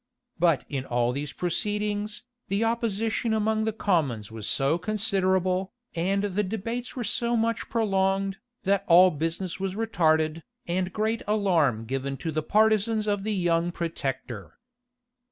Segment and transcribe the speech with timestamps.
[0.39, 6.41] But in all these proceedings, the opposition among the commons was so considerable, and the
[6.41, 12.31] debates were so much prolonged, that all business was retarded, and great alarm given to
[12.31, 14.57] the partisans of the young protector.